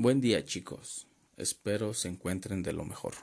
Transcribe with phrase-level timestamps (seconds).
[0.00, 3.14] Buen día chicos, espero se encuentren de lo mejor.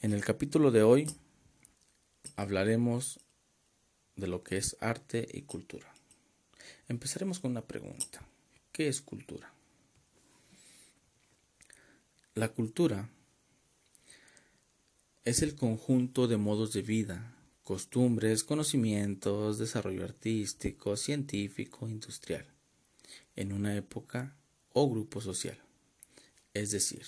[0.00, 1.06] En el capítulo de hoy
[2.34, 3.20] hablaremos
[4.16, 5.94] de lo que es arte y cultura.
[6.88, 8.26] Empezaremos con una pregunta.
[8.72, 9.52] ¿Qué es cultura?
[12.34, 13.10] La cultura
[15.26, 22.46] es el conjunto de modos de vida, costumbres, conocimientos, desarrollo artístico, científico, industrial,
[23.36, 24.39] en una época
[24.72, 25.58] o grupo social.
[26.54, 27.02] Es decir,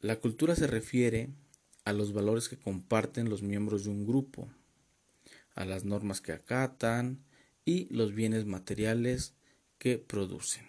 [0.00, 1.30] la cultura se refiere
[1.84, 4.48] a los valores que comparten los miembros de un grupo,
[5.54, 7.24] a las normas que acatan
[7.64, 9.34] y los bienes materiales
[9.78, 10.64] que producen.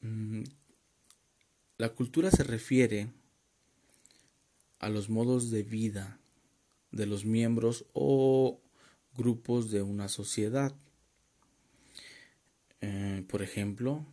[0.00, 0.44] Mm,
[1.78, 3.12] la cultura se refiere
[4.78, 6.20] a los modos de vida
[6.90, 8.60] de los miembros o
[9.16, 10.74] grupos de una sociedad
[12.80, 14.06] eh, por ejemplo,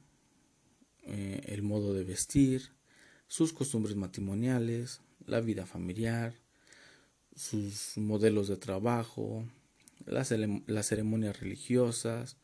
[1.04, 2.72] eh, el modo de vestir,
[3.28, 6.36] sus costumbres matrimoniales, la vida familiar,
[7.36, 9.46] sus modelos de trabajo,
[10.06, 12.38] las, las ceremonias religiosas,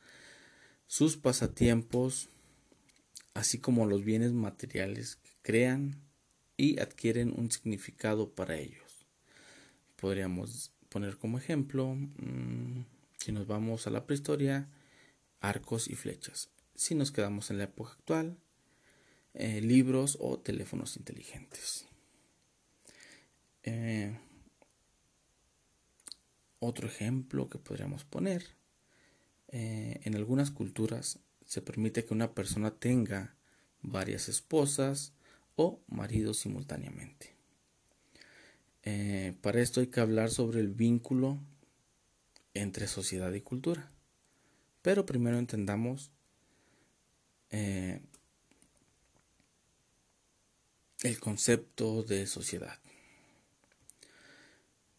[0.87, 2.29] sus pasatiempos,
[3.33, 6.01] así como los bienes materiales que crean
[6.57, 9.05] y adquieren un significado para ellos.
[9.95, 12.85] Podríamos poner como ejemplo, mm,
[13.17, 14.67] si nos vamos a la prehistoria,
[15.39, 16.49] arcos y flechas.
[16.75, 18.37] Si nos quedamos en la época actual,
[19.33, 21.85] eh, libros o teléfonos inteligentes.
[23.63, 24.17] Eh,
[26.59, 28.43] otro ejemplo que podríamos poner,
[29.49, 33.35] eh, en algunas culturas se permite que una persona tenga
[33.81, 35.13] varias esposas
[35.55, 37.37] o maridos simultáneamente.
[39.41, 41.39] para esto hay que hablar sobre el vínculo
[42.55, 43.91] entre sociedad y cultura.
[44.81, 46.11] Pero primero entendamos
[47.49, 48.01] eh,
[51.01, 52.79] el concepto de sociedad.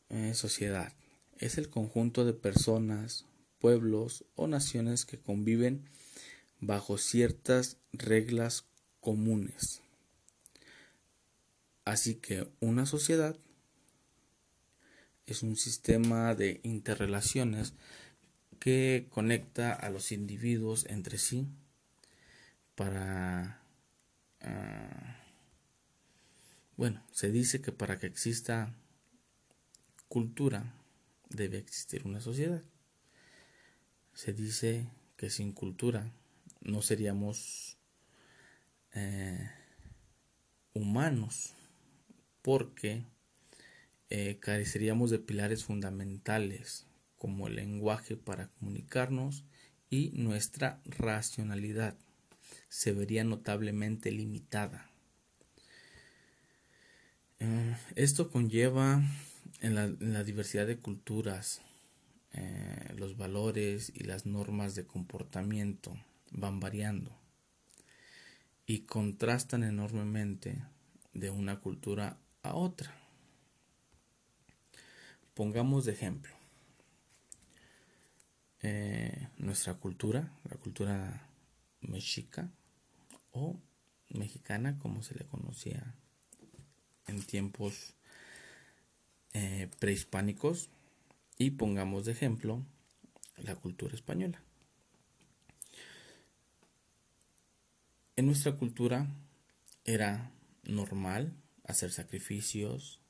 [0.08, 0.92] Eh, sociedad
[1.38, 3.26] es el conjunto de personas,
[3.58, 5.88] pueblos o naciones que conviven
[6.58, 8.64] bajo ciertas reglas
[9.00, 9.82] comunes.
[11.84, 13.36] Así que una sociedad
[15.26, 17.74] es un sistema de interrelaciones
[18.60, 21.48] que conecta a los individuos entre sí
[22.76, 23.62] para...
[24.42, 25.16] Ah,
[26.76, 28.74] bueno, se dice que para que exista
[30.08, 30.74] cultura
[31.28, 32.62] debe existir una sociedad.
[34.14, 36.12] Se dice que sin cultura
[36.60, 37.78] no seríamos
[38.92, 39.50] eh,
[40.74, 41.54] humanos
[42.42, 43.04] porque
[44.10, 46.86] eh, careceríamos de pilares fundamentales
[47.20, 49.44] como el lenguaje para comunicarnos
[49.90, 51.94] y nuestra racionalidad
[52.70, 54.90] se vería notablemente limitada.
[57.38, 59.02] Eh, esto conlleva
[59.60, 61.60] en la, diversidad de culturas,
[62.32, 65.94] eh, los valores y las normas de comportamiento
[66.30, 67.14] van variando
[68.64, 70.64] y contrastan enormemente
[71.12, 72.96] de una cultura a otra.
[75.34, 76.39] Pongamos de ejemplo
[78.62, 81.28] eh, nuestra cultura, la cultura
[81.80, 82.50] mexica
[83.32, 83.56] o
[84.10, 85.94] mexicana como se le conocía
[87.06, 87.94] en tiempos
[89.32, 90.68] eh, prehispánicos
[91.38, 92.64] y pongamos de ejemplo
[93.36, 94.42] la cultura española.
[98.16, 99.08] En nuestra cultura
[99.84, 100.30] era
[100.64, 101.32] normal
[101.64, 103.00] hacer sacrificios,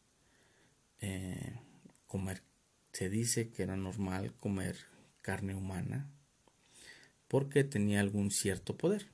[1.01, 1.59] eh,
[2.07, 2.43] comer,
[2.93, 4.90] se dice que era normal comer
[5.23, 6.11] carne humana
[7.31, 9.07] porque tenía algún cierto poder.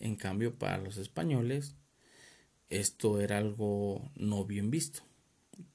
[0.00, 1.76] En cambio, para los españoles,
[2.68, 5.02] esto era algo no bien visto.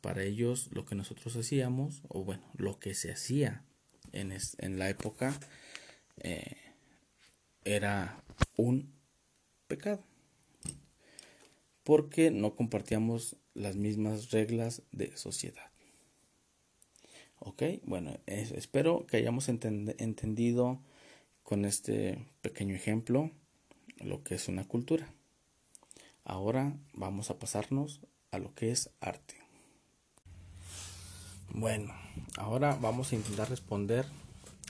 [0.02, 3.64] Para ellos, lo que nosotros hacíamos, o bueno, lo que se hacía
[4.12, 5.40] en, en la época,
[6.18, 6.58] eh,
[7.64, 8.22] era
[8.58, 8.92] un
[9.68, 10.04] pecado.
[11.84, 15.72] Porque no compartíamos las mismas reglas de sociedad.
[17.40, 20.80] Ok, bueno, espero que hayamos entendido
[21.44, 23.32] con este pequeño ejemplo
[23.98, 25.14] lo que es una cultura.
[26.26, 28.02] Ahora vamos a pasarnos
[28.32, 29.36] a lo que es arte.
[31.52, 31.94] Bueno,
[32.38, 34.06] ahora vamos a intentar responder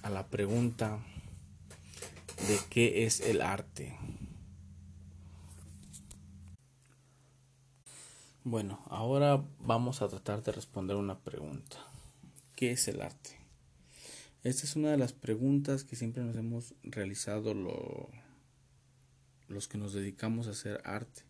[0.04, 1.00] a la pregunta
[2.48, 3.98] de qué es el arte.
[8.44, 11.88] Bueno, ahora vamos a tratar de responder una pregunta.
[12.59, 13.38] ¿Qué es el arte?
[14.44, 17.53] Esta es una de las preguntas que siempre nos hemos realizado
[19.47, 21.21] los que nos dedicamos a hacer arte.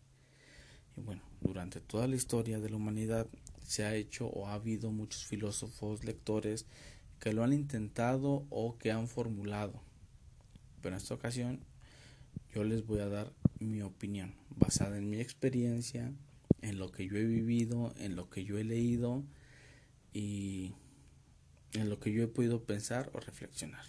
[0.96, 3.28] Y bueno, durante toda la historia de la humanidad
[3.64, 6.66] se ha hecho o ha habido muchos filósofos, lectores
[7.20, 9.80] que lo han intentado o que han formulado.
[10.82, 11.60] Pero en esta ocasión
[12.52, 16.12] yo les voy a dar mi opinión basada en mi experiencia,
[16.60, 19.22] en lo que yo he vivido, en lo que yo he leído
[20.12, 20.74] y
[21.72, 23.84] en lo que yo he podido pensar o reflexionar.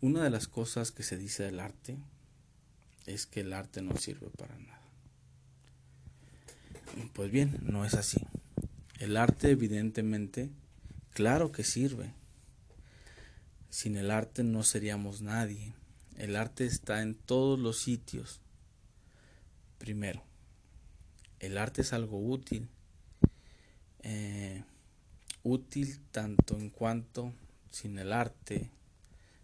[0.00, 1.98] Una de las cosas que se dice del arte
[3.06, 4.80] es que el arte no sirve para nada.
[7.12, 8.18] Pues bien, no es así.
[8.98, 10.50] El arte evidentemente,
[11.12, 12.12] claro que sirve.
[13.68, 15.74] Sin el arte no seríamos nadie.
[16.16, 18.40] El arte está en todos los sitios.
[19.78, 20.22] Primero,
[21.38, 22.68] el arte es algo útil.
[24.02, 24.64] Eh,
[25.42, 27.32] útil tanto en cuanto
[27.70, 28.70] sin el arte,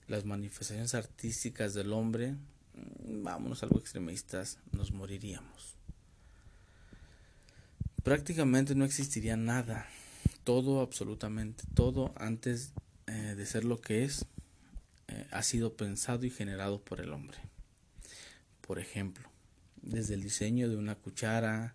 [0.09, 5.77] las manifestaciones artísticas del hombre, mm, vámonos algo extremistas, nos moriríamos.
[8.03, 9.89] Prácticamente no existiría nada,
[10.45, 12.73] todo, absolutamente todo, antes
[13.07, 14.27] eh, de ser lo que es,
[15.09, 17.39] eh, ha sido pensado y generado por el hombre.
[18.61, 19.29] Por ejemplo,
[19.83, 21.75] desde el diseño de una cuchara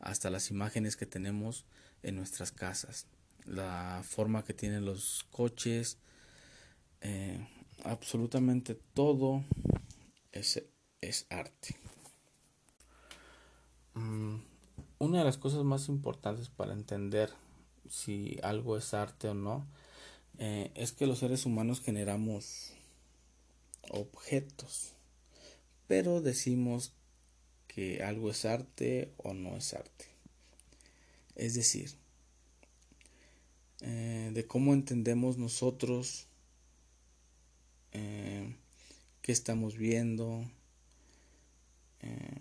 [0.00, 1.64] hasta las imágenes que tenemos
[2.02, 3.06] en nuestras casas,
[3.46, 5.98] la forma que tienen los coches,
[7.00, 7.46] eh,
[7.84, 9.44] absolutamente todo
[10.32, 10.62] es,
[11.00, 11.76] es arte.
[13.94, 14.36] Mm,
[14.98, 17.30] una de las cosas más importantes para entender
[17.88, 19.66] si algo es arte o no
[20.38, 22.72] eh, es que los seres humanos generamos
[23.90, 24.94] objetos,
[25.86, 26.94] pero decimos
[27.66, 30.06] que algo es arte o no es arte.
[31.34, 31.96] Es decir,
[33.82, 36.28] eh, de cómo entendemos nosotros
[37.92, 38.54] eh,
[39.20, 40.48] qué estamos viendo.
[42.00, 42.40] Eh,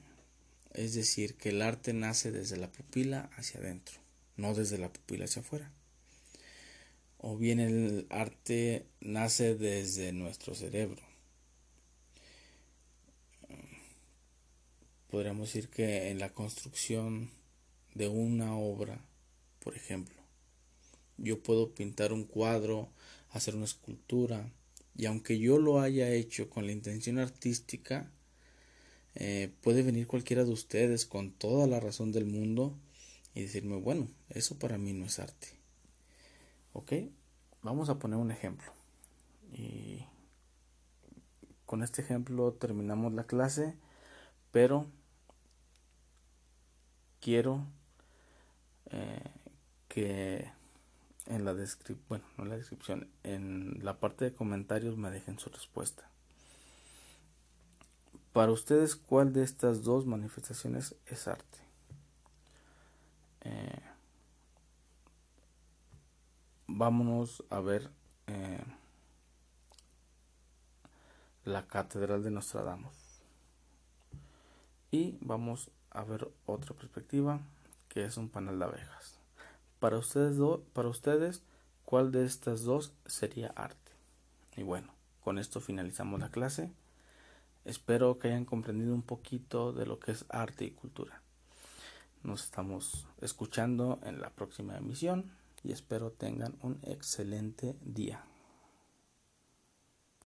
[0.73, 3.99] es decir, que el arte nace desde la pupila hacia adentro,
[4.37, 5.71] no desde la pupila hacia afuera.
[7.17, 11.01] O bien el arte nace desde nuestro cerebro.
[15.09, 17.29] Podríamos decir que en la construcción
[17.93, 19.03] de una obra,
[19.59, 20.20] por ejemplo,
[21.21, 22.89] yo puedo pintar un cuadro,
[23.29, 24.51] hacer una escultura,
[24.95, 28.11] y aunque yo lo haya hecho con la intención artística,
[29.15, 32.77] eh, puede venir cualquiera de ustedes con toda la razón del mundo
[33.33, 35.47] y decirme, bueno, eso para mí no es arte.
[36.73, 36.93] ¿Ok?
[37.61, 38.71] Vamos a poner un ejemplo.
[39.51, 40.05] Y
[41.65, 43.75] con este ejemplo terminamos la clase,
[44.51, 44.87] pero
[47.19, 47.65] quiero
[48.91, 49.31] eh,
[49.87, 50.49] que
[51.31, 55.39] en la descripción, bueno, no en la descripción, en la parte de comentarios me dejen
[55.39, 56.09] su respuesta.
[58.33, 61.57] Para ustedes, ¿cuál de estas dos manifestaciones es arte?
[63.41, 63.81] Eh,
[66.67, 67.89] vámonos a ver
[68.27, 68.63] eh,
[71.45, 73.21] la Catedral de Nostradamus.
[74.91, 77.39] Y vamos a ver otra perspectiva,
[77.87, 79.20] que es un panel de abejas.
[79.81, 80.37] Para ustedes,
[80.73, 81.41] para ustedes,
[81.85, 83.91] ¿cuál de estas dos sería arte?
[84.55, 84.93] Y bueno,
[85.23, 86.71] con esto finalizamos la clase.
[87.65, 91.23] Espero que hayan comprendido un poquito de lo que es arte y cultura.
[92.21, 95.31] Nos estamos escuchando en la próxima emisión
[95.63, 98.23] y espero tengan un excelente día.